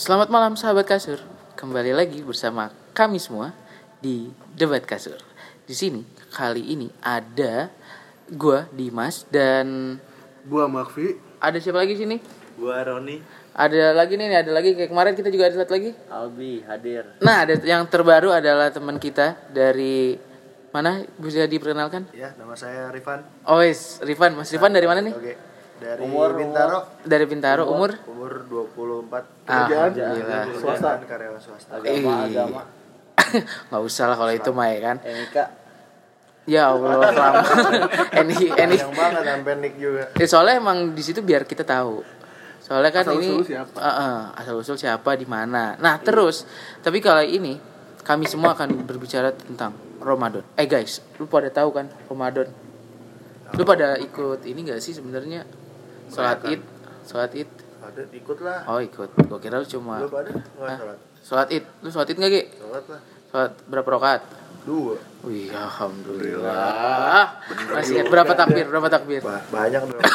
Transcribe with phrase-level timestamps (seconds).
[0.00, 1.20] Selamat malam sahabat kasur.
[1.60, 3.52] Kembali lagi bersama kami semua
[4.00, 5.20] di Debat Kasur.
[5.68, 6.00] Di sini
[6.32, 7.68] kali ini ada
[8.32, 10.00] gua Dimas dan
[10.48, 11.36] Gua Makfi.
[11.36, 12.16] ada siapa lagi sini?
[12.56, 13.20] Gua Roni
[13.52, 15.92] Ada lagi nih, ada lagi kayak kemarin kita juga ada lagi.
[16.08, 17.04] Albi hadir.
[17.20, 20.16] Nah, ada yang terbaru adalah teman kita dari
[20.72, 22.08] mana bisa diperkenalkan?
[22.16, 23.20] Ya, nama saya Rifan.
[23.44, 24.32] Oh, yes, Rifan.
[24.32, 25.12] Mas Rifan dari mana nih?
[25.12, 25.49] Oke.
[25.80, 26.78] Dari Umur, Bintaro.
[27.00, 27.90] Dari Bintaro, umur?
[28.04, 29.48] Umur 24.
[29.48, 30.44] Ah, Kerjaan alhamdulillah.
[30.52, 31.72] swasta, karyawan swasta.
[31.80, 32.62] Eh, Agama, agama.
[33.72, 34.96] nggak usah lah kalau itu mah ya kan.
[35.00, 35.44] Enika.
[36.44, 37.44] Ya Allah, lama.
[38.12, 40.04] Ini ini Yang banget sampai Nick juga.
[40.16, 42.04] Ya, soalnya emang di situ biar kita tahu.
[42.60, 43.76] Soalnya kan ini Asal-usul siapa?
[43.80, 45.80] Heeh, asal usul siapa di mana.
[45.80, 46.44] Nah, terus
[46.84, 47.56] tapi kali ini
[48.04, 50.44] kami semua akan berbicara tentang Ramadan.
[50.56, 52.48] Eh guys, lu pada tahu kan Ramadan?
[53.56, 55.42] Lu pada ikut ini gak sih sebenarnya?
[56.10, 56.60] Salat Id,
[57.02, 57.46] salat Id.
[57.80, 58.66] Ada ikut lah.
[58.66, 59.08] Oh, ikut.
[59.24, 60.76] Gua kira lu cuma Lu pada enggak Hah?
[60.76, 60.98] salat.
[61.22, 61.64] salat Id.
[61.80, 62.42] Lu salat Id enggak, Ge?
[62.52, 63.00] Salat lah.
[63.30, 64.22] Salat berapa rakaat?
[64.60, 64.94] Dua.
[65.22, 67.40] Wih, alhamdulillah.
[67.72, 68.66] Masih berapa takbir?
[68.68, 69.22] Berapa takbir?
[69.22, 70.02] Ba- banyak dong.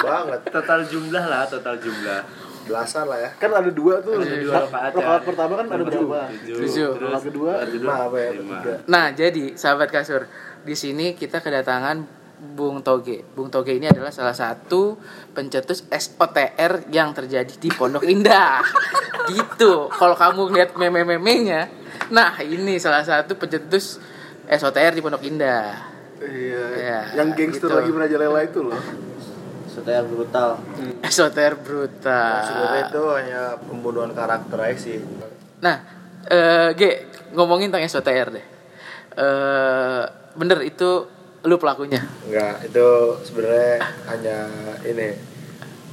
[0.00, 0.40] Banget.
[0.48, 2.20] Total jumlah lah, total jumlah.
[2.64, 3.30] Belasan lah ya.
[3.36, 4.16] Kan ada dua tuh.
[4.16, 4.96] Ada dua rakaat ya.
[4.96, 6.18] Rakaat pertama kan ada berapa?
[6.30, 6.56] Tujuh.
[6.56, 8.30] Terus Rakaat kedua lima apa ya?
[8.88, 10.24] Nah, jadi sahabat kasur,
[10.64, 13.20] di sini kita kedatangan Bung Toge.
[13.36, 14.96] Bung Toge ini adalah salah satu
[15.30, 18.64] pencetus SOTR yang terjadi di Pondok Indah.
[19.30, 19.92] gitu.
[19.92, 21.68] Kalau kamu lihat meme-memenya,
[22.08, 24.00] nah ini salah satu pencetus
[24.48, 25.92] SOTR di Pondok Indah.
[26.20, 26.64] Iya.
[26.76, 27.76] Ya, Yang gangster gitu.
[27.76, 28.80] lagi merajalela itu loh.
[29.68, 30.48] Setelah brutal.
[31.02, 32.36] SOTR Nah, brutal.
[32.42, 34.98] sebenarnya itu hanya pembunuhan karakter aja sih.
[35.60, 35.76] Nah,
[36.24, 36.82] eh G,
[37.32, 38.46] ngomongin tentang SOTR deh.
[39.14, 41.04] Eh bener itu
[41.40, 42.00] lu pelakunya.
[42.28, 42.86] Enggak, itu
[43.24, 43.76] sebenarnya
[44.08, 44.38] hanya
[44.84, 45.16] ini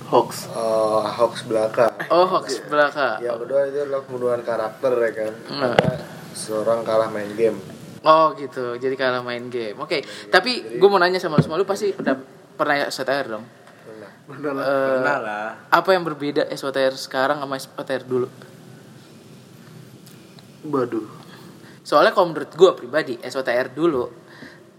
[0.07, 0.47] Hoax.
[0.47, 1.87] eh, hoax belaka.
[2.07, 3.19] Oh, hoax belaka.
[3.19, 5.33] Yang kedua itu adalah pembunuhan karakter ya kan.
[5.47, 5.59] Hmm.
[5.67, 5.91] Karena
[6.31, 7.59] seorang kalah main game.
[8.07, 9.75] Oh gitu, jadi kalah main game.
[9.83, 9.99] Oke,
[10.31, 12.15] tapi gue mau nanya sama lu semua, lu pasti udah
[12.55, 13.43] pernah SOTR dong?
[14.27, 14.51] Pernah.
[14.63, 15.47] Eh, Pernah lah.
[15.67, 18.27] apa yang berbeda SOTR sekarang sama SOTR dulu?
[20.67, 21.07] Waduh.
[21.83, 24.11] Soalnya kalau menurut gue pribadi SOTR dulu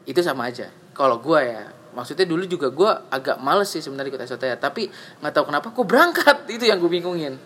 [0.08, 0.72] itu sama aja.
[0.96, 4.56] Kalau gue ya, maksudnya dulu juga gue agak males sih sebenarnya ikut SOTR.
[4.56, 4.88] Tapi
[5.20, 7.36] nggak tahu kenapa kok berangkat itu yang gue bingungin.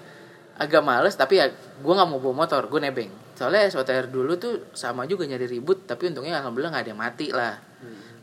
[0.63, 3.11] Agak males tapi ya gue nggak mau bawa motor, gue nebeng.
[3.35, 7.27] Soalnya SOTR dulu tuh sama juga nyari ribut, tapi untungnya alhamdulillah nggak ada yang mati
[7.35, 7.59] lah,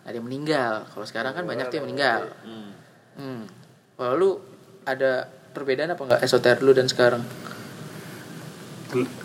[0.05, 0.73] nggak ada yang meninggal.
[0.87, 2.31] Kalau sekarang kan banyak tuh yang meninggal.
[2.47, 2.71] Hmm.
[3.19, 3.43] Hmm.
[3.99, 4.29] Kalau lu
[4.87, 7.25] ada perbedaan apa enggak SOTR dulu dan sekarang?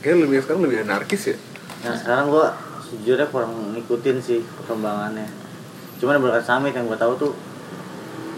[0.02, 1.36] Kayaknya lebih sekarang lebih anarkis ya.
[1.86, 2.50] Nah sekarang gua
[2.94, 5.26] sejujurnya kurang ngikutin sih perkembangannya.
[5.98, 7.32] Cuman berkat Samit yang gua tahu tuh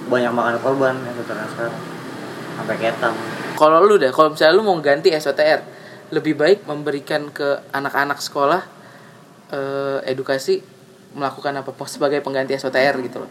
[0.09, 1.77] banyak makan korban yang sekarang sekarang
[2.57, 3.13] sampai ketam.
[3.57, 5.61] Kalau lu deh, kalau misalnya lu mau ganti SOTR,
[6.13, 8.63] lebih baik memberikan ke anak-anak sekolah
[9.53, 10.65] eh, edukasi
[11.17, 13.31] melakukan apa sebagai pengganti SOTR gitu loh.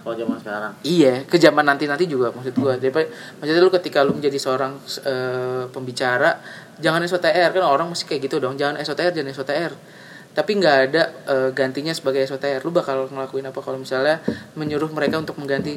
[0.00, 0.72] Sekolah zaman sekarang.
[0.80, 2.80] Iya, ke zaman nanti-nanti juga maksud gua.
[2.80, 6.40] Daripada maksudnya lu ketika lu menjadi seorang eh, pembicara,
[6.80, 8.56] jangan SOTR kan orang masih kayak gitu dong.
[8.56, 9.72] Jangan SOTR, jangan SOTR.
[10.32, 12.64] Tapi nggak ada eh, gantinya sebagai SOTR.
[12.64, 14.24] Lu bakal ngelakuin apa kalau misalnya
[14.56, 15.76] menyuruh mereka untuk mengganti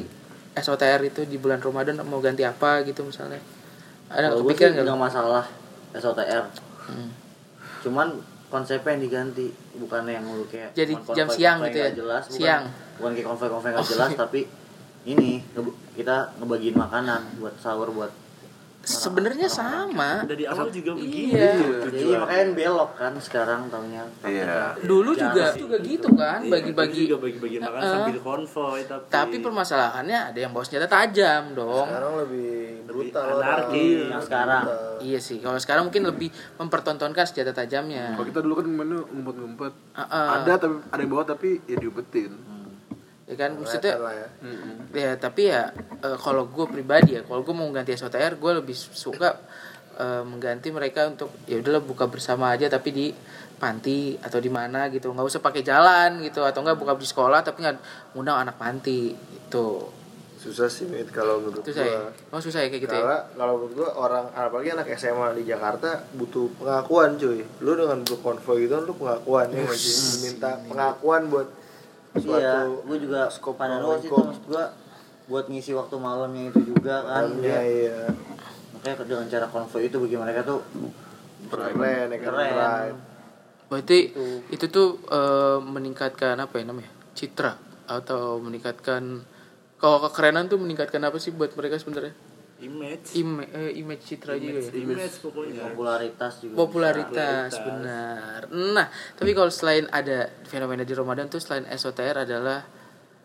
[0.56, 3.44] SOTR itu di bulan Ramadan mau ganti apa gitu misalnya.
[4.08, 5.44] Ada Kalau sih kepikiran nggak masalah
[5.92, 6.44] SOTR.
[6.88, 7.12] Hmm.
[7.84, 8.08] Cuman
[8.48, 11.90] konsepnya yang diganti bukan yang lu kayak Jadi cuman jam konvoy- siang konvoy gitu ya?
[11.92, 12.62] jelas, bukan, Siang.
[12.96, 14.18] bukan kayak konvoy-konvoy nggak Oh, jelas iya.
[14.18, 14.40] tapi
[15.04, 15.30] ini
[15.92, 18.08] kita ngebagiin makanan buat sahur buat
[18.84, 20.22] Sebenarnya sama.
[20.24, 21.52] dari awal juga begitu Iya.
[21.86, 24.76] jadi makanya belok kan sekarang taunya Iya.
[24.78, 25.60] Dulu juga sih.
[25.60, 27.00] juga gitu kan, Iya, bagi-bagi.
[27.04, 27.92] juga bagi-bagi makan Heeh.
[27.94, 31.86] sambil konvoy tapi Tapi permasalahannya ada yang bawa senjata tajam dong.
[31.86, 32.52] Sekarang lebih
[32.84, 33.84] brutal anarki.
[34.06, 34.64] yang sekarang
[35.00, 38.14] Iya sih, kalau sekarang mungkin lebih mempertontonkan senjata tajamnya.
[38.14, 39.72] Kalau kita dulu kan mainnya ngumpet-ngumpet.
[39.94, 40.28] Heeh.
[40.34, 42.32] Ada tapi ada yang bawa tapi ya diumpetin.
[43.24, 44.28] Ya kan maksudnya ya.
[44.92, 45.72] ya tapi ya
[46.04, 49.40] eh, kalau gue pribadi ya, kalau gue mau ganti SOTR, gue lebih suka
[49.96, 53.06] eh, mengganti mereka untuk ya udahlah buka bersama aja tapi di
[53.54, 57.40] panti atau di mana gitu nggak usah pakai jalan gitu atau enggak buka di sekolah
[57.40, 57.76] tapi nggak
[58.12, 59.68] ngundang anak panti itu
[60.44, 62.36] Susah sih Mit, kalau menurut itu saya gua.
[62.36, 65.48] oh susah ya kayak gitu ya Karena kalau menurut gua orang apalagi anak SMA di
[65.48, 67.40] Jakarta butuh pengakuan cuy.
[67.64, 70.28] Lu dengan berkonvoy gitu lu pengakuan ya nggak sih?
[70.28, 71.48] Minta pengakuan buat
[72.14, 74.64] suatu iya gue juga skop pada lu sih itu maksud gue
[75.24, 77.98] buat ngisi waktu malamnya itu juga kan Iya iya.
[78.76, 80.60] makanya dengan cara konvoy itu bagi mereka tuh
[81.48, 82.48] Keren ya kan Keren.
[82.52, 82.94] keren.
[83.66, 83.98] berarti
[84.52, 87.56] itu tuh eh, meningkatkan apa ya namanya citra
[87.88, 89.24] atau meningkatkan
[89.74, 92.16] Kalau kekerenan tuh meningkatkan apa sih buat mereka sebenarnya?
[92.62, 93.18] Image.
[93.18, 94.78] Ima- eh, image citra juga image, ya.
[94.78, 95.60] image pokoknya.
[95.66, 97.66] Popularitas juga popularitas Popularitas.
[97.66, 98.40] benar.
[98.52, 98.86] Nah
[99.16, 102.62] tapi kalau selain ada fenomena di Ramadan tuh selain SOTR adalah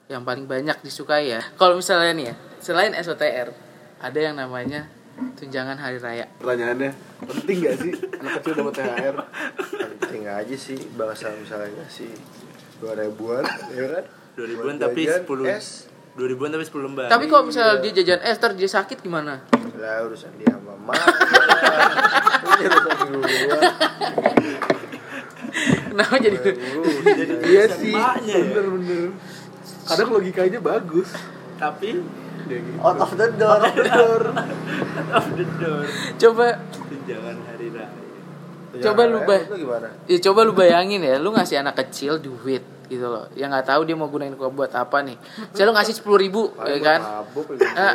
[0.10, 1.42] yang paling banyak disukai ya.
[1.54, 3.54] Kalau misalnya nih ya selain SOTR
[4.00, 4.90] ada yang namanya
[5.36, 6.26] tunjangan hari raya.
[6.40, 6.96] Pertanyaannya,
[7.28, 7.92] penting gak sih?
[8.24, 9.16] Anak kecil dapat THR?
[10.00, 12.08] penting aja sih bahasa misalnya ngasih
[12.80, 13.44] dua ribuan
[13.76, 14.04] ya kan?
[14.40, 15.46] Dua ribuan tapi sepuluh
[16.20, 17.08] dua ribuan tapi sepuluh lembar.
[17.08, 19.40] Tapi kalau misalnya dia jajan es ntar dia sakit gimana?
[19.80, 20.76] Lah urusan dia sama
[22.60, 23.62] ini urusan gua?
[25.90, 26.38] kenapa jadi
[27.04, 28.44] jadi Iya sih, emaknya ya.
[28.52, 29.10] bener-bener.
[29.88, 31.10] Kadang logikanya bagus.
[31.60, 31.90] Tapi
[32.48, 32.72] gitu.
[32.84, 33.64] out of the door
[35.16, 35.84] of the door.
[36.20, 38.08] Coba tunjangan hari raya.
[38.70, 39.50] Coba lu, Bay.
[39.50, 39.88] Itu gimana?
[40.06, 43.82] Ya coba lu bayangin ya lu ngasih anak kecil duit gitu loh yang nggak tahu
[43.84, 45.16] dia mau gunain buat apa nih
[45.48, 47.94] Misalnya lu ngasih sepuluh ribu Paling ya buat kan mabuk Ah.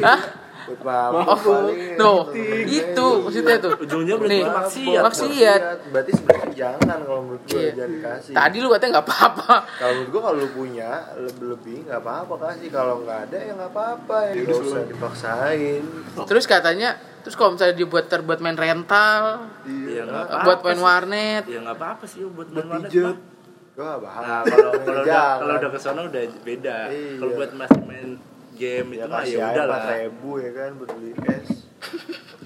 [0.00, 0.20] Hah?
[0.62, 2.70] mabuk Oh, tuh, penting.
[2.70, 3.74] itu maksudnya tuh.
[3.76, 5.02] Ujungnya berarti Nih, maksiat.
[5.02, 5.60] maksiat.
[5.90, 7.70] berarti sebenarnya jangan kalau menurut gue Iya.
[7.74, 9.54] jangan dikasih Tadi lu katanya nggak apa-apa.
[9.74, 13.52] kalau menurut gue kalau lu punya lebih lebih nggak apa-apa kasih kalau nggak ada ya
[13.52, 15.82] nggak apa-apa ya nggak usah dipaksain
[16.22, 16.90] Terus katanya,
[17.20, 19.22] terus kalau misalnya dibuat terbuat main rental,
[19.66, 20.36] ya nggak Iya.
[20.40, 23.31] buat apa-apa main warnet, ya nggak apa-apa sih buat Buat main warnet.
[23.72, 26.76] Gue nggak paham nah kalau kalau udah kalau udah ke sana udah beda.
[26.92, 27.16] Iya.
[27.16, 28.08] kalau buat masih main
[28.52, 31.48] game ya itu mah ya udah empat lah ribu ya kan buat beli es.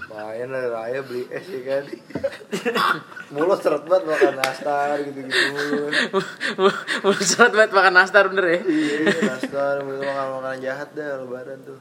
[0.06, 1.84] Main lah raya beli es ya kan.
[3.34, 5.44] Mulut seret banget makan nastar gitu gitu
[7.02, 8.58] Mulut seret banget makan nastar bener ya.
[8.70, 8.96] iya
[9.26, 11.78] nastar mulut makan makanan jahat dah lebaran tuh.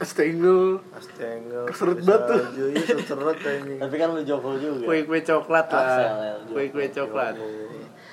[0.00, 2.42] Stengel Astengel Seret banget tuh.
[2.72, 3.78] iya seret anjing.
[3.82, 4.86] Tapi kan lu jokol juga.
[4.86, 5.86] Kue kue coklat lah.
[5.98, 7.34] Ya, kue kue coklat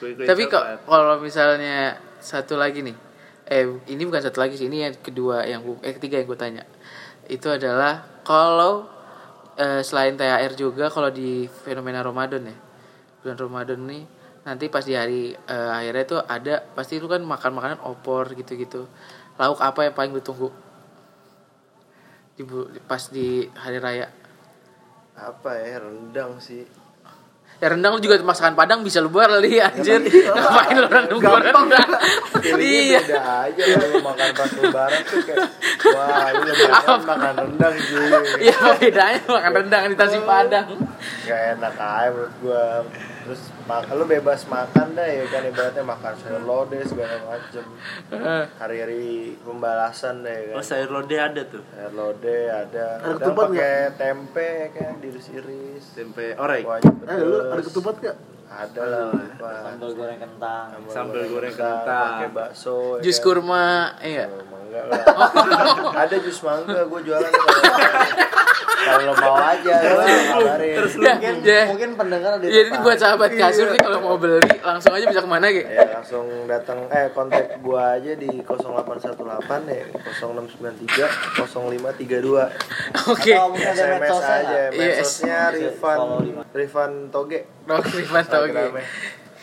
[0.02, 2.98] Tapi kok coklat kalau misalnya satu lagi nih,
[3.46, 6.40] eh ini bukan satu lagi sih, ini yang kedua yang gua- eh ketiga yang gue
[6.40, 6.64] tanya.
[7.30, 8.90] Itu adalah kalau
[9.56, 12.58] eh, selain THR juga kalau di fenomena Ramadan ya.
[13.22, 14.04] Bulan Ramadan nih
[14.42, 18.90] nanti pas di hari eh, akhirnya tuh ada pasti itu kan makan makanan opor gitu-gitu.
[19.38, 20.50] Lauk apa yang paling lu tunggu?
[22.34, 22.42] Di,
[22.90, 24.08] pas di hari raya.
[25.12, 26.66] apa ya rendang sih
[27.62, 30.02] Ya rendang lu juga masakan Padang bisa lu beli anjir.
[30.02, 31.90] Ngapain lu rendang gua rendang?
[32.42, 33.02] Feelingnya Iya.
[33.06, 35.48] beda aja kalau makan pas lebaran tuh kayak
[35.88, 38.10] wah ini lebaran makan rendang cuy
[38.42, 40.68] Iya bedanya makan rendang di Tasik Padang?
[41.22, 42.66] gak enak aja menurut gua
[43.32, 47.64] terus makan lu bebas makan dah ya kan ibaratnya makan sayur lodeh segala macem.
[48.12, 51.64] Eh, hari-hari pembalasan deh ya oh kan sayur lodeh ada tuh?
[51.72, 53.00] Sayur lodeh ada.
[53.00, 55.84] Ada ada ketupat pakai tempe ya kan diiris-iris.
[55.96, 56.68] Tempe orek?
[57.08, 58.18] Eh lu ada ketupat gak?
[58.52, 60.68] ada lah sambal goreng kentang.
[60.92, 62.12] Sambal goreng kentang.
[62.20, 63.24] pakai bakso ya Jus kan.
[63.24, 64.28] kurma, iya.
[64.28, 65.00] Oh, mangga lah.
[66.04, 67.32] ada jus mangga gue jualan
[68.92, 71.64] kalau lo mau aja lo kabarin Ya, mungkin ya.
[71.66, 75.22] mungkin pendengar ada Ya ini buat sahabat kasur nih kalau mau beli langsung aja bisa
[75.22, 75.64] ke mana gitu?
[75.64, 79.08] ya langsung datang eh kontak gua aja di 0818
[79.66, 79.86] ya
[80.20, 81.08] 0693
[81.40, 83.32] 0532 Oke.
[83.32, 84.72] Atau mungkin ada SMS medsosnya aja nggak?
[84.74, 84.98] Yes.
[84.98, 86.48] medsosnya Bisa Rifan follow di mana?
[86.52, 87.40] Rifan Toge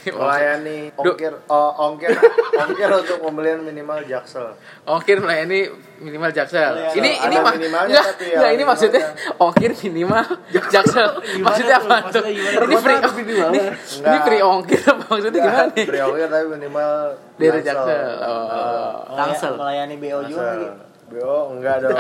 [0.07, 2.15] Melayani ongkir oh, ongkir
[2.63, 4.55] ongkir untuk pembelian minimal jaksel
[4.87, 5.69] Ongkir melayani
[5.99, 6.79] minimal jaksel.
[6.79, 7.53] Iya, Ini ada ini mah
[7.85, 9.03] enggak, tapi ya, enggak, ini maksudnya
[9.37, 10.27] ongkir minimal
[10.71, 11.09] jaksel.
[11.43, 12.25] Maksudnya apa tuh?
[12.31, 13.61] Ini free ini,
[14.07, 15.87] ini free ongkir maksudnya gimana nih?
[15.91, 16.91] Beri ongkir tapi minimal
[17.39, 18.03] Dari jaksel.
[18.23, 18.95] Oh.
[19.19, 19.53] Tangsel.
[19.59, 20.88] melayani BO juga.
[21.09, 21.99] BO enggak dong.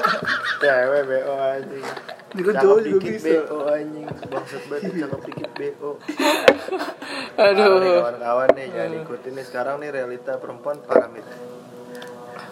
[0.62, 1.84] Cewek BO anjing.
[1.86, 3.28] Kan Cakep cowok juga bisa.
[3.46, 4.06] BO anjing.
[4.30, 5.90] Bangsat banget cakep dikit BO.
[7.36, 7.74] Aduh.
[7.82, 9.44] Nih kawan-kawan nih jangan ikutin nih.
[9.44, 11.24] Sekarang nih realita perempuan parah nih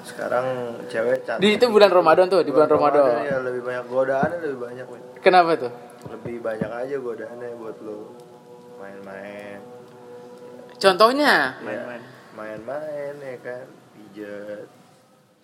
[0.05, 1.41] sekarang cewek cantik.
[1.41, 3.25] Di itu bulan Ramadan tuh, di bulan Ramadan.
[3.25, 5.03] ya lebih banyak godaannya lebih banyak Win.
[5.25, 5.73] Kenapa tuh?
[6.05, 8.13] lebih banyak aja godaannya buat lo
[8.77, 9.59] main-main.
[10.77, 12.03] Contohnya, main-main
[12.37, 13.65] main-main ya kan?
[13.97, 14.69] Pijet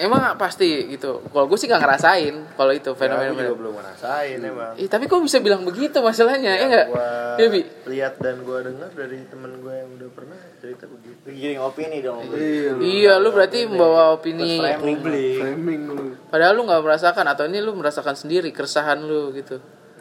[0.00, 1.20] emang pasti gitu.
[1.28, 3.44] Kalau gue sih nggak ngerasain kalau itu fenomena fenomena.
[3.46, 6.56] juga belum ngerasain emang Ih, tapi kok bisa bilang begitu masalahnya?
[6.56, 6.86] Ya enggak?
[6.88, 7.60] gua Ya, Bi.
[7.84, 12.24] lihat dan gua dengar dari temen gue yang udah pernah cerita begitu giring opini dong
[12.32, 12.80] Iya lu.
[12.80, 16.04] Iya, lu berarti membawa opini publik Framing lu.
[16.26, 19.60] Padahal lu nggak merasakan atau ini lu merasakan sendiri keresahan lu gitu.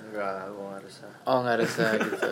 [0.10, 2.32] enggak gua nggak resah Oh nggak resah gitu.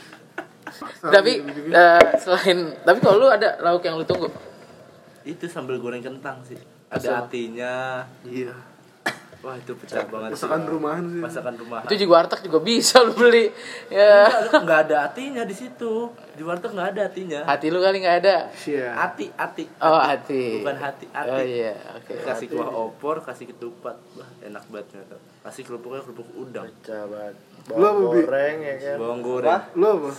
[1.14, 1.32] tapi
[1.68, 4.30] eh, selain tapi kalau lu ada lauk yang lu tunggu?
[5.20, 6.56] itu sambal goreng kentang sih
[6.90, 7.14] ada Asal.
[7.22, 8.52] hatinya Iya.
[9.40, 10.36] Wah itu pecah banget.
[10.36, 10.44] sih.
[10.44, 11.16] Masakan rumahan sih.
[11.16, 11.88] Masakan rumahan.
[11.88, 13.48] Itu juga warteg juga bisa lu beli.
[13.88, 14.28] Ya.
[14.28, 16.12] Enggak, nggak ada hatinya di situ.
[16.36, 17.40] Di warteg nggak ada hatinya.
[17.48, 18.36] Hati lu kali nggak ada.
[18.52, 18.92] Iya.
[18.92, 19.64] Hati, hati.
[19.80, 20.60] Oh, hati.
[20.60, 21.30] Bukan hati, hati.
[21.32, 22.12] Oh iya, oke.
[22.20, 23.96] Kasih kuah opor, kasih ketupat.
[24.12, 25.16] Wah, enak banget ternyata.
[25.40, 26.68] Kasih kerupuknya kerupuk udang.
[26.84, 27.34] Pecah banget.
[27.70, 28.20] Lu Bawang apa, Bi?
[28.20, 28.96] goreng ya kan.
[29.00, 29.60] Bawang goreng.
[29.72, 30.10] Lu apa?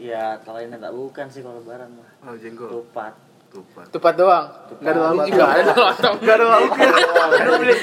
[0.00, 2.68] ya kalau ini tak bukan sih kalau lebaran mah Oh, jengkol.
[2.72, 3.12] tupat
[3.54, 3.86] Tupat.
[3.88, 4.46] Tupat doang.
[4.74, 5.24] Enggak ada lauk.
[5.24, 6.14] juga ada lontong.
[6.18, 6.86] Enggak ada lauknya.
[7.38, 7.74] Lu beli,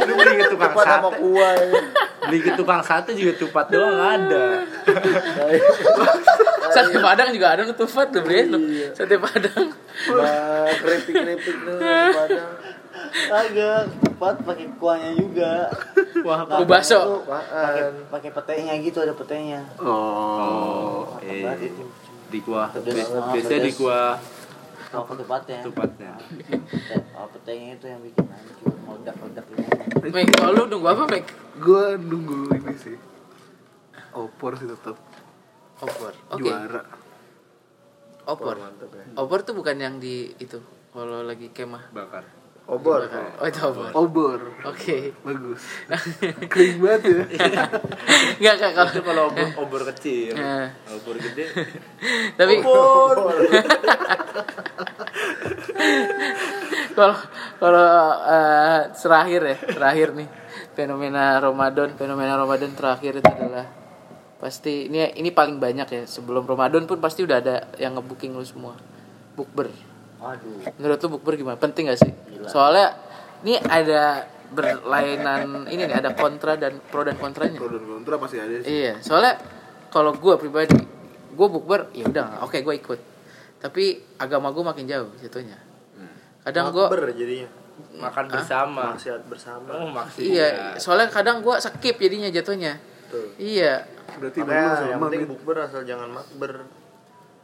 [0.00, 1.18] lu, beli ke tukang Tupat sama sate.
[1.20, 1.80] kuah ya.
[2.26, 4.44] Beli ke tukang sate juga tupat doang ada.
[6.66, 8.58] Sate Padang juga ada tupat lu beli lu.
[8.90, 9.68] Sate Padang.
[10.06, 11.78] Bah, keripik-keripik tuh
[12.12, 12.50] padang.
[13.26, 15.72] agak tupat pakai kuahnya juga
[16.20, 17.24] Wah, Kuah bakso.
[17.24, 21.16] pakai pakai petenya gitu ada petenya Oh.
[21.20, 21.84] eh, Berarti itu
[22.26, 22.68] di kuah.
[22.76, 24.20] Biasanya di kuah
[24.96, 26.12] kalau ketupatnya tupatnya.
[26.72, 31.04] Eh, kalau petenya itu yang bikin hancur meledak meledak gitu Mek, kalau lu nunggu apa,
[31.04, 31.24] Mek?
[31.60, 32.96] Gua nunggu ini sih.
[34.16, 34.96] Opor sih tetap
[35.76, 36.16] Opor.
[36.32, 36.48] Oke.
[36.48, 36.82] juara.
[38.24, 38.56] Opor.
[38.56, 39.04] Mantep ya.
[39.20, 40.56] Opor tuh bukan yang di itu
[40.96, 41.92] kalau lagi kemah.
[41.92, 42.24] Bakar.
[42.66, 43.06] Obor.
[43.38, 43.94] Oh, itu opor.
[43.94, 44.40] Obor.
[44.66, 45.14] Oke.
[45.22, 45.62] Bagus.
[46.50, 47.22] Kering banget ya.
[48.42, 50.34] Enggak, enggak kalau Itu kalau obor, obor kecil.
[50.34, 50.66] Eh.
[50.90, 51.46] Obor gede.
[52.34, 52.58] tapi
[56.96, 57.14] kalau
[57.62, 57.86] kalau
[58.26, 60.28] eh, terakhir ya terakhir nih
[60.72, 63.68] fenomena Ramadan fenomena Ramadan terakhir itu adalah
[64.36, 68.44] pasti ini ini paling banyak ya sebelum Ramadan pun pasti udah ada yang ngebooking lu
[68.44, 68.76] semua
[69.36, 69.68] bukber
[70.22, 72.12] waduh menurut lu bukber gimana penting gak sih
[72.48, 72.96] soalnya
[73.44, 78.38] ini ada berlainan ini nih ada kontra dan pro dan kontranya Pro dan kontra pasti
[78.38, 78.70] ada sih.
[78.70, 79.34] Iya, soalnya
[79.90, 80.78] kalau gue pribadi,
[81.34, 83.00] gue bukber, ya udah, oke gue ikut.
[83.58, 85.58] Tapi agama gue makin jauh jatuhnya.
[86.46, 87.50] Kadang gue, jadinya.
[87.96, 88.94] Makan bersama.
[88.94, 89.70] Maksiat bersama.
[89.74, 90.30] Oh, maksudnya.
[90.30, 92.78] iya, soalnya kadang gue skip jadinya jatuhnya.
[93.10, 93.34] Tuh.
[93.36, 93.82] Iya,
[94.16, 96.52] Berarti Makanya yang sama penting bukber asal jangan makber.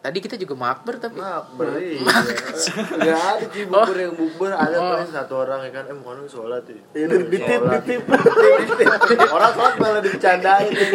[0.03, 1.15] Tadi kita juga makber tapi.
[1.15, 2.03] Makber iya.
[2.99, 5.85] Enggak ada sih bukber yang bukber ada paling satu orang ya kan.
[5.87, 6.83] Eh bukan sholat ya.
[6.99, 8.03] Ya, di- ditip, ditip.
[9.39, 10.87] Orang sholat malah dibicarain ya.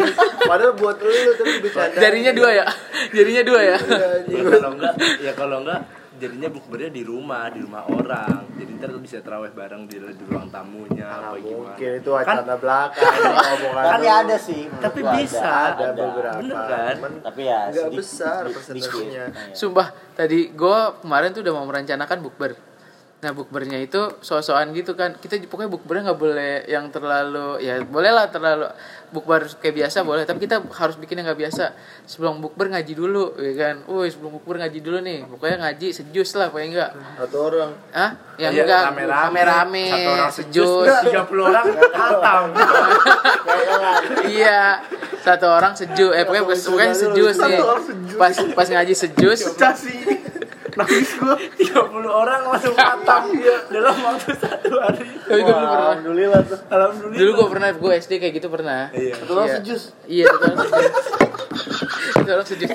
[0.44, 1.96] Padahal buat lu tapi dibicarain.
[1.96, 2.66] Jarinya dua ya,
[3.10, 3.76] jarinya dua ya.
[3.80, 5.80] Iya, Ya kalau enggak, ya kalau enggak
[6.18, 8.44] jadinya bukbernya di rumah, di rumah orang.
[8.52, 11.56] Jadi ntar lu bisa terawih bareng di, di ruang tamunya Nah, apa gimana.
[11.70, 12.10] mungkin itu
[12.58, 13.06] belakang
[13.48, 14.04] omongan kan lu.
[14.04, 15.50] ya ada sih Tapi bisa.
[15.72, 16.02] ada, ada.
[16.04, 16.94] beberapa Bener kan?
[17.22, 19.24] Tapi ya nggak sedikit- besar persentasenya.
[19.52, 22.52] Sumpah, tadi gue kemarin tuh udah mau merencanakan bukber.
[23.18, 25.18] Nah bukbernya itu so-soan gitu kan.
[25.18, 28.70] Kita pokoknya bukbernya nggak boleh yang terlalu ya boleh lah terlalu
[29.10, 30.22] bukber kayak biasa boleh.
[30.22, 31.74] Tapi kita harus bikin yang nggak biasa.
[32.06, 33.74] Sebelum bukber ngaji dulu, ya kan.
[33.90, 35.26] Woi sebelum bukber ngaji dulu nih.
[35.26, 36.90] Pokoknya ngaji sejus lah, pokoknya enggak.
[37.18, 38.10] satu orang Hah?
[38.38, 39.86] Yang Iya, enggak rame-rame.
[39.90, 40.86] Satu orang sejus.
[40.86, 42.42] sejus, 30 orang hatam.
[44.38, 44.62] iya.
[45.26, 46.12] Satu orang sejus.
[46.14, 47.60] Eh pokoknya pokoknya sejus nih.
[48.14, 49.40] Pas pas ngaji sejus.
[50.78, 51.34] Nangis gua.
[51.34, 53.22] 30 orang langsung hatam
[53.68, 55.02] dalam waktu satu hari.
[55.20, 55.78] Gue dulu Wah, pernah.
[55.84, 57.18] alhamdulillah tuh Alhamdulillah.
[57.18, 58.80] Dulu gue pernah, gue SD kayak gitu pernah.
[58.90, 59.12] Iya.
[59.16, 59.54] Satu orang Iya.
[59.58, 60.94] sejus Iya, orang sejus.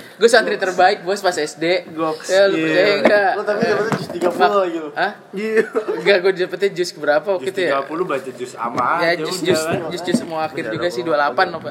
[0.13, 1.87] Gue santri terbaik bos pas SD.
[1.91, 2.27] Goks.
[2.27, 2.65] Ya, lu Iya.
[2.65, 3.29] percaya enggak?
[3.33, 5.11] lu tapi dapetnya jus 30 gitu Hah?
[5.31, 5.61] Iya.
[5.93, 7.69] Enggak, gue dapetnya jus berapa waktu Jus itu ya?
[7.79, 9.79] 30 baca jus sama Ya, aja jus jus kan.
[9.89, 11.69] jus jus semua akhir juga sih 28 apa.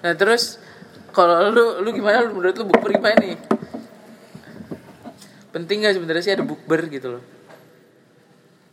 [0.00, 0.42] Nah, terus
[1.10, 3.34] kalau lu lu gimana lu menurut lu bukber gimana nih?
[5.54, 7.22] Penting gak sebenarnya sih ada bukber gitu loh?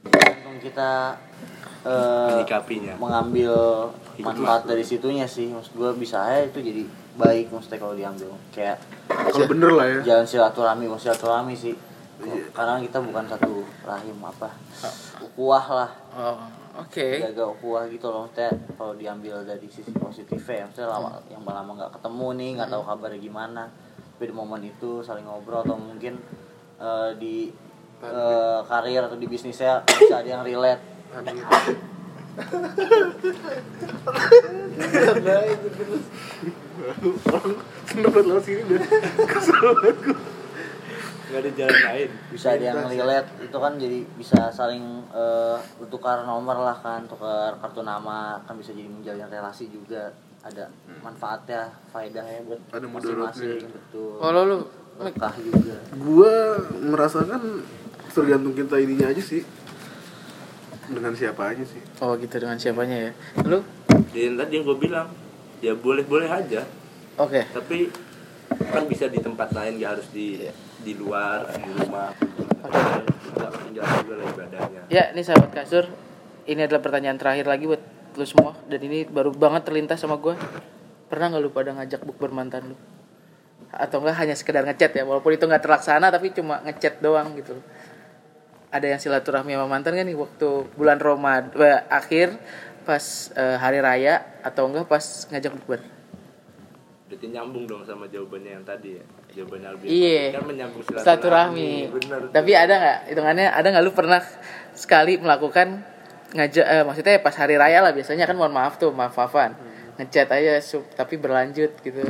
[0.01, 1.13] tergantung kita
[1.85, 2.93] Menyikapinya.
[2.97, 3.53] mengambil
[4.17, 5.53] manfaat dari situnya sih.
[5.53, 6.81] Maksud gua bisa aja itu jadi
[7.17, 8.33] baik maksudnya kalau diambil.
[8.49, 9.99] Kayak Kalau bener lah ya.
[10.01, 11.77] jalan silaturahmi mau silaturahmi sih.
[12.53, 14.49] Karena kita bukan satu rahim apa
[15.21, 15.91] ukuah lah.
[16.13, 16.37] Oh,
[16.81, 17.07] oke.
[17.17, 21.71] jaga ukuah gitu loh maksudnya kalau diambil dari sisi positifnya ya maksudnya lama yang lama
[21.77, 23.63] nggak ketemu nih nggak tahu kabarnya gimana.
[24.17, 26.21] Tapi di momen itu saling ngobrol atau mungkin
[26.81, 27.35] eh, di
[28.01, 30.81] eh, karir atau di bisnisnya bisa ada yang relate
[37.91, 38.81] Seneng banget lewat sini deh.
[39.27, 40.17] Kesel banget gua.
[41.31, 42.09] Enggak ada jalan lain.
[42.27, 44.83] bisa ada yang relate itu kan jadi bisa saling
[45.15, 50.11] eh, bertukar nomor lah kan tukar kartu nama kan bisa jadi menjalin relasi juga
[50.43, 50.67] ada
[50.99, 54.57] manfaatnya faedahnya buat Ada masing-masing betul Kalau lu
[55.01, 56.33] berkah juga Gua
[56.77, 57.65] merasakan
[58.11, 59.41] tergantung kita ininya aja sih.
[60.91, 61.81] Dengan siapa aja sih.
[62.03, 63.11] Oh gitu dengan siapanya ya.
[63.47, 63.63] Lu?
[64.11, 65.07] Dan tadi yang gue bilang,
[65.63, 66.67] ya boleh-boleh aja.
[67.15, 67.47] Oke.
[67.47, 67.87] Tapi
[68.51, 70.43] kan bisa di tempat lain gak harus di
[70.83, 72.11] di luar di rumah
[73.71, 75.85] nggak juga lah ibadahnya Ya, ini sahabat kasur
[76.45, 77.81] ini adalah pertanyaan terakhir lagi buat
[78.19, 80.35] lu semua dan ini baru banget terlintas sama gue
[81.07, 82.77] pernah nggak lu pada ngajak bukber mantan lu
[83.69, 87.55] atau enggak hanya sekedar ngechat ya walaupun itu nggak terlaksana tapi cuma ngechat doang gitu
[88.71, 91.51] ada yang silaturahmi sama mantan kan nih waktu bulan Ramadan
[91.91, 92.35] akhir
[92.81, 95.81] pas eh, hari raya atau enggak pas ngajak bukber
[97.11, 99.03] Berarti nyambung dong sama jawabannya yang tadi ya.
[99.35, 99.83] Jawabannya Albi.
[99.83, 100.31] Iya.
[100.31, 101.91] Kan menyambung silaturahmi.
[102.31, 104.23] Tapi ada nggak hitungannya ada nggak lu pernah
[104.71, 105.83] sekali melakukan
[106.31, 109.51] ngajak eh, maksudnya pas hari raya lah biasanya kan mohon maaf tuh maaf maafan
[109.95, 112.03] ngechat aja sup tapi berlanjut gitu.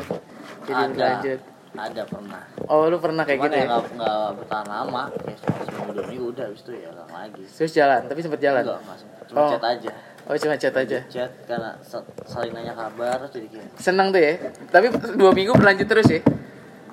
[0.65, 0.89] Jadi ada.
[0.89, 1.39] berlanjut.
[1.71, 2.43] Ada pernah.
[2.67, 3.67] Oh lu pernah kayak cuman gitu ya ya?
[3.69, 5.03] nggak nggak bertahan lama.
[5.07, 7.43] Ya cuma seminggu dua minggu udah habis itu ya hilang lagi.
[7.47, 8.61] Terus jalan tapi sempat jalan?
[8.61, 9.23] Enggak, nggak sempet.
[9.25, 9.49] cuma Oh.
[9.49, 9.91] chat aja.
[10.21, 10.99] Oh cuma chat aja?
[11.07, 14.33] Chat karena sa- saling nanya kabar terus jadi kayak senang tuh ya?
[14.67, 14.85] Tapi
[15.15, 16.19] dua minggu berlanjut terus ya?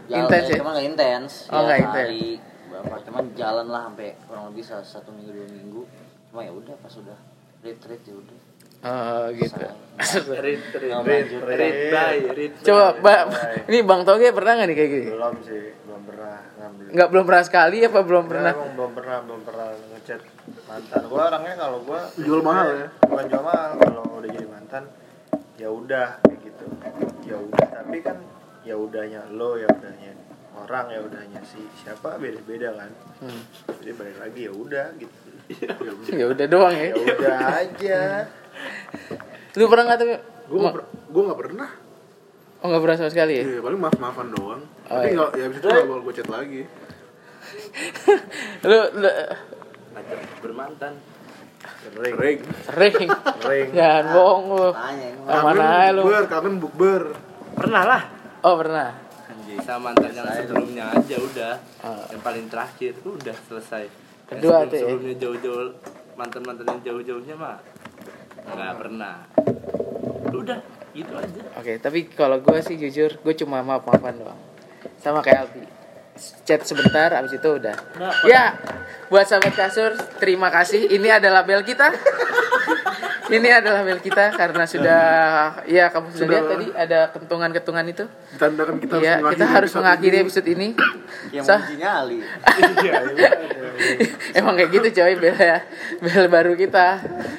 [0.09, 0.57] Jalan Intens ya?
[0.57, 1.33] cuman nggak intens.
[1.45, 2.09] Oh, ya, nggak intens.
[2.09, 2.27] hari
[2.69, 5.83] berapa cuman jalan lah sampai kurang lebih sa- satu minggu dua minggu.
[6.31, 7.19] Cuma ya udah pas udah
[7.61, 8.39] retreat ya udah
[8.85, 9.67] oh gitu.
[9.99, 11.43] Read, read, Nggak read, lanjut.
[11.43, 12.87] read, bye, read, coba
[13.69, 15.07] ini bang toge pernah nggak nih kayak gini?
[15.11, 16.87] Belum sih belum pernah ngambil.
[16.95, 18.53] Nggak belum pernah sekali apa belum pernah?
[18.55, 20.21] emang belum pernah belum pernah ngechat
[20.71, 21.01] mantan.
[21.11, 22.89] Gua orangnya kalau gua Jual mahal ya?
[23.03, 24.83] bukan jual mahal kalau udah jadi mantan
[25.59, 26.67] ya udah kayak gitu.
[27.27, 28.17] Ya udah tapi kan
[28.63, 30.13] ya udahnya lo ya udahnya
[30.55, 32.91] orang ya udahnya si siapa beda beda kan.
[33.19, 33.43] Hmm.
[33.83, 35.19] jadi balik lagi ya udah gitu.
[36.21, 36.95] Ya udah doang ya.
[36.95, 38.01] Ya udah aja
[39.55, 40.07] lu pernah nggak tuh
[40.49, 40.75] gue nggak
[41.09, 41.69] gua nggak pernah
[42.59, 45.17] oh nggak pernah sama sekali ya Iya, paling maaf maafan doang Oh, tapi iya.
[45.17, 46.63] nggak ya abis itu nggak bakal gue chat lagi
[48.63, 49.11] lu, lu
[49.91, 50.93] Ngajak bermantan.
[51.81, 53.09] sering sering sering
[53.41, 57.03] sering jangan bohong lu tanya ini Ah, mana aja lu bukber kangen bukber
[57.51, 58.03] Pernah lah.
[58.41, 58.89] oh pernah
[59.27, 61.53] Anjay, sama mantan yang sebelumnya aja udah.
[61.81, 62.05] Ah.
[62.09, 63.85] Yang paling terakhir udah selesai.
[64.25, 64.81] Kedua tuh ya?
[64.83, 65.69] sebelumnya jauh-jauh
[66.15, 67.57] mantan-mantan yang jauh-jauhnya mah
[68.55, 69.15] nggak pernah.
[70.33, 70.59] Udah,
[70.95, 71.41] gitu aja.
[71.59, 74.41] Oke, tapi kalau gue sih jujur, gue cuma maaf maafan doang.
[75.01, 75.65] Sama kayak Albi.
[76.43, 77.77] Chat sebentar, abis itu udah.
[78.27, 78.59] Ya,
[79.07, 80.91] buat sahabat kasur, terima kasih.
[80.91, 81.95] Ini adalah bel kita.
[83.29, 85.01] Ini adalah bel kita karena sudah,
[85.65, 86.31] ya kamu sudah, Sudah.
[86.31, 88.05] lihat tadi ada kentungan-kentungan itu.
[88.31, 90.69] ditandakan kita Iya, kita harus mengakhiri episode ini.
[91.29, 91.61] yang Sah.
[91.61, 92.19] menguji nyali
[94.35, 95.59] Emang kayak gitu coy, bel ya.
[95.99, 96.99] Bel baru kita.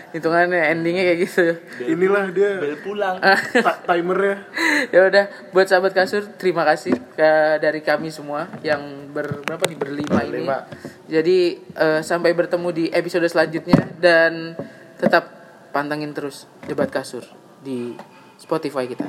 [0.10, 1.46] Hitungannya endingnya kayak gitu.
[1.86, 3.18] inilah dia Bel pulang.
[3.20, 4.46] ta- timernya
[4.94, 9.76] ya udah buat sahabat kasur terima kasih ke dari kami semua yang ber berapa nih
[9.76, 10.58] berlima, ini Berlima.
[11.06, 14.54] jadi eh, sampai bertemu di episode selanjutnya dan
[14.98, 15.39] tetap
[15.70, 17.24] pantengin terus debat kasur
[17.62, 17.94] di
[18.40, 19.08] Spotify kita.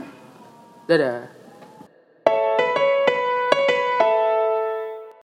[0.87, 1.40] Dadah